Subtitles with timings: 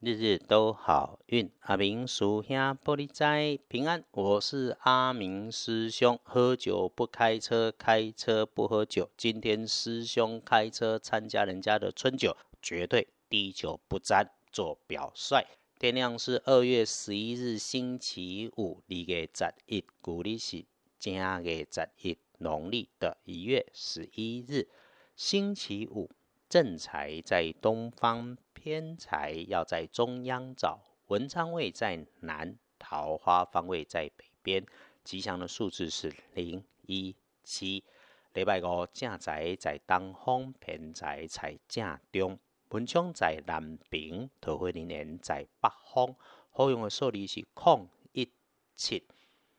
[0.00, 1.50] 日日都好运。
[1.58, 6.16] 阿明叔兄玻璃斋平安，我是阿明师兄。
[6.22, 9.10] 喝酒不开车，开车不喝酒。
[9.16, 15.44] 今天师兄开车参加人家的春酒，绝对滴酒不沾，做表率。
[15.80, 20.64] 天亮是二月十一日星期五，二月十一，古历是
[21.00, 21.12] 正
[21.42, 24.68] 月十一，农历的一月十一日，
[25.16, 26.08] 星期五。
[26.48, 30.80] 正财在东方，偏财要在中央找。
[31.08, 34.64] 文昌位在南，桃花方位在北边。
[35.04, 37.84] 吉祥的数字是零、一、七。
[38.32, 42.38] 礼拜五正财在东方，偏财在正中。
[42.70, 46.16] 文昌在南边，桃花林年在北方。
[46.50, 48.32] 好用的数字是空、一、
[48.74, 49.06] 七。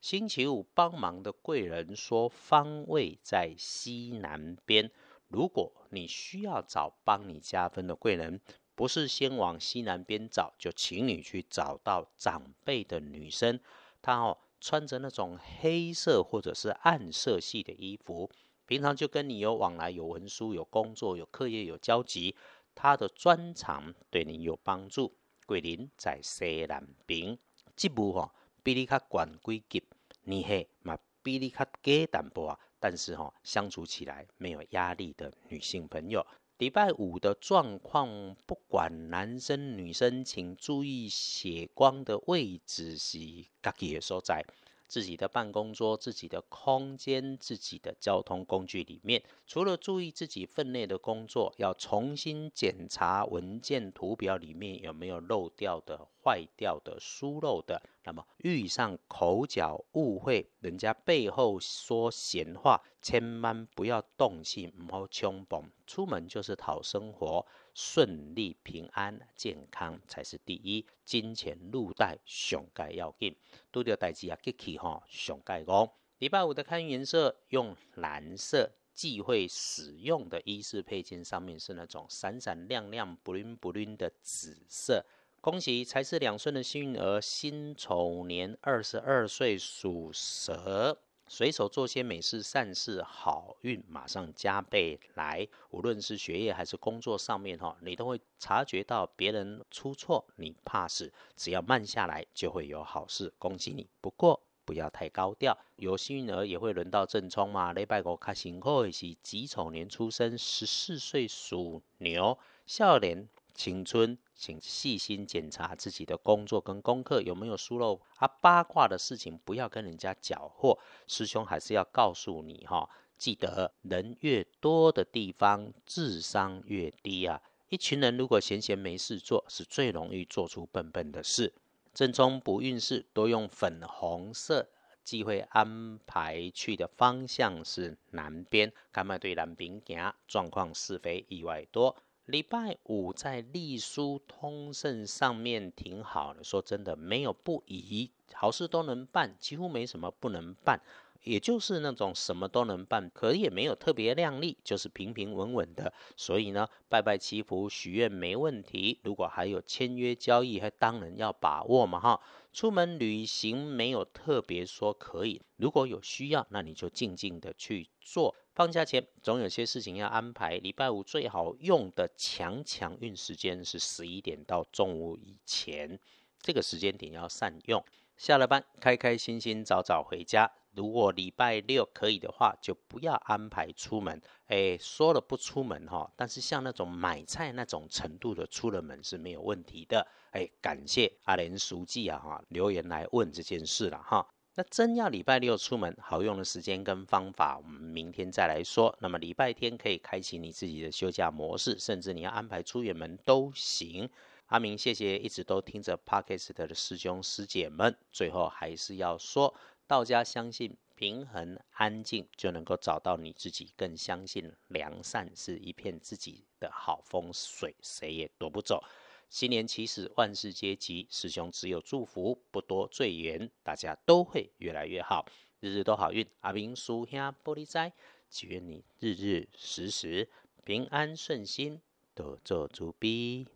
[0.00, 4.90] 星期五帮忙的贵人说，方位在西南边。
[5.30, 8.40] 如果你需要找帮你加分的贵人，
[8.74, 13.60] 不是先往西南边找，就请你去找到长辈的女生，
[14.02, 18.30] 她哦穿着那种黑色或者是暗色系的衣服，
[18.66, 22.34] 平常就跟你有往来、有文书、有工作、有课业、有交集，
[22.74, 25.16] 她的专长对你有帮助。
[25.46, 27.38] 桂林在西南边，
[27.76, 28.32] 职务哦
[28.62, 29.82] 比你较管几级，
[30.24, 32.58] 年岁嘛比你较低淡薄。
[32.80, 36.26] 但是哈，相处起来没有压力的女性朋友，
[36.58, 44.44] 礼拜五的状况，不管男生女生，请注意血光的位置是自己的所在。
[44.88, 57.80] 自己的办公桌、自己的空间、自己的交通工具里面，除了注意自己分内的工作，要重新检查文件图表里面有没有漏掉的、坏掉的、疏漏的。
[58.04, 65.70] 那么遇上口角误会，人家背后说闲话，千万不要动气，唔好冲动。
[65.86, 67.46] 出门就是讨生活。
[67.72, 73.34] 顺利、平安、健康才是第一，金钱入袋上盖要紧，
[73.72, 75.88] 拄着代志啊，吉气吼上盖讲。
[76.18, 85.06] 礼拜五的看颜色用蓝色，忌讳使用的衣饰配件上面是那种闪闪亮亮、布灵布灵的紫色。
[85.42, 90.98] 恭喜财是两顺的幸运儿，辛丑年二十二岁属蛇。
[91.28, 95.48] 随手做些美事善事，好运马上加倍来。
[95.70, 103.32] 无论是学业还是工作上面，哈，你都会察觉到别人出错，你怕死，只要慢下来，就会有好事。
[103.38, 103.88] 恭喜你！
[104.02, 105.56] 不过不要太高调。
[105.76, 107.72] 有幸运儿也会轮到正冲嘛。
[107.72, 113.26] 礼拜五开辛苦的是己丑年出生，十四岁属牛，笑脸。
[113.60, 118.26] 青春，请细心检查自己的工作跟功课有没有疏漏啊！
[118.40, 120.78] 八卦的事情不要跟人家搅和。
[121.06, 122.88] 师兄还是要告诉你哈，
[123.18, 127.42] 记得人越多的地方，智商越低啊！
[127.68, 131.52] 一群人如果闲闲没事做，是最容易做出笨笨的事。
[131.92, 134.70] 正冲不运势，多用粉红色，
[135.04, 140.14] 忌讳安排去的方向是南边，干嘛对南边行？
[140.26, 141.94] 状况是非意外多。
[142.30, 150.80] 礼拜五在隶书通胜上面挺好的，说真的没有不宜，好事都能办，几乎没什么不能办，
[151.24, 155.92] 也就是那种什么都能办，可也没有特别靓丽，就是平平稳稳的。
[156.16, 158.98] 所以呢，拜拜祈福许愿没问题。
[159.04, 162.20] 如果还有签约交易，还当然要把握嘛哈。
[162.52, 168.34] 出门旅行没有特别说可以，如果有需要，那你就静静的去做。
[168.52, 170.56] 放假前总有些事情要安排。
[170.56, 175.98] 礼拜五最好用的强强运时间是十一点到中午以前，
[176.40, 177.82] 这个时间点要善用。
[178.16, 180.50] 下了班开开心心早早回家。
[180.74, 184.20] 如果礼拜六可以的话，就不要安排出门。
[184.46, 190.06] 哎，说了不出门哈，但是像那种买菜那种程度的出了门是没有问题的。
[190.32, 194.26] 哎，感谢阿莲书记啊哈留言来问这件事了哈。
[194.54, 198.94] 那真要礼拜六出门，好用的时间跟方法，我们明天再来说。
[199.00, 204.10] 那么礼拜天可以开启你自己的休假模式，甚至你要安排出远门都行。
[204.46, 207.96] 阿明，谢谢一直都听着 Podcast 的师兄师姐们。
[208.10, 209.54] 最后还是要说，
[209.90, 218.80] 道家相信平衡安静就能够找到你自己，更相信良善是一片自己的好风水，谁也夺不走。
[219.28, 221.08] 新年起始，万事皆吉。
[221.10, 225.26] 师兄只有祝福，不多赘言，大家都会越来越好，
[225.58, 226.24] 日日都好运。
[226.42, 227.92] 阿明叔兄玻璃斋，
[228.28, 230.28] 祈愿你日日时时
[230.62, 231.80] 平安顺心，
[232.14, 233.48] 多做主逼。